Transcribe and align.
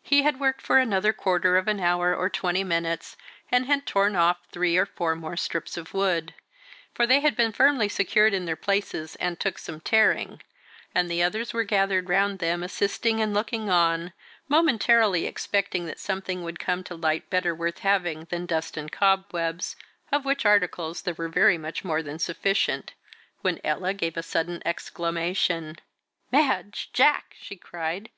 He 0.00 0.22
had 0.22 0.40
worked 0.40 0.62
for 0.62 0.78
another 0.78 1.12
quarter 1.12 1.58
of 1.58 1.68
an 1.68 1.80
hour, 1.80 2.16
or 2.16 2.30
twenty 2.30 2.64
minutes, 2.64 3.14
and 3.52 3.66
had 3.66 3.84
torn 3.84 4.16
off 4.16 4.38
three 4.50 4.74
or 4.78 4.86
four 4.86 5.14
more 5.14 5.36
strips 5.36 5.76
of 5.76 5.92
wood 5.92 6.32
for 6.94 7.06
they 7.06 7.20
had 7.20 7.36
been 7.36 7.52
firmly 7.52 7.86
secured 7.86 8.32
in 8.32 8.46
their 8.46 8.56
places, 8.56 9.16
and 9.16 9.38
took 9.38 9.58
some 9.58 9.80
tearing 9.82 10.40
and 10.94 11.10
the 11.10 11.22
others 11.22 11.52
were 11.52 11.62
gathered 11.62 12.08
round 12.08 12.38
them, 12.38 12.62
assisting 12.62 13.20
and 13.20 13.34
looking 13.34 13.68
on, 13.68 14.14
momentarily 14.48 15.26
expecting 15.26 15.84
that 15.84 16.00
something 16.00 16.42
would 16.42 16.58
come 16.58 16.82
to 16.84 16.94
light 16.94 17.28
better 17.28 17.54
worth 17.54 17.80
having 17.80 18.24
than 18.30 18.46
dust 18.46 18.78
and 18.78 18.90
cobwebs, 18.90 19.76
of 20.10 20.24
which 20.24 20.46
articles 20.46 21.02
there 21.02 21.12
were 21.12 21.28
very 21.28 21.58
much 21.58 21.84
more 21.84 22.02
than 22.02 22.18
sufficient, 22.18 22.94
when 23.42 23.60
Ella 23.62 23.92
gave 23.92 24.16
a 24.16 24.22
sudden 24.22 24.62
exclamation. 24.64 25.76
"Madge! 26.32 26.88
Jack!" 26.94 27.34
she 27.38 27.56
cried. 27.56 28.08